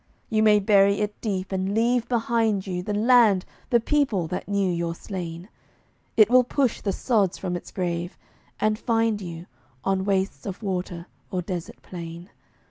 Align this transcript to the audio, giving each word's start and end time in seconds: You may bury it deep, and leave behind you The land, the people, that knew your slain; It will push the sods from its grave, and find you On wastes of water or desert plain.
You 0.31 0.41
may 0.41 0.59
bury 0.59 0.99
it 0.99 1.21
deep, 1.21 1.51
and 1.51 1.75
leave 1.75 2.09
behind 2.09 2.65
you 2.65 2.81
The 2.81 2.95
land, 2.95 3.45
the 3.69 3.79
people, 3.79 4.25
that 4.29 4.47
knew 4.47 4.71
your 4.71 4.95
slain; 4.95 5.47
It 6.17 6.27
will 6.27 6.43
push 6.43 6.81
the 6.81 6.91
sods 6.91 7.37
from 7.37 7.55
its 7.55 7.69
grave, 7.69 8.17
and 8.59 8.79
find 8.79 9.21
you 9.21 9.45
On 9.85 10.03
wastes 10.03 10.47
of 10.47 10.63
water 10.63 11.05
or 11.29 11.43
desert 11.43 11.83
plain. 11.83 12.31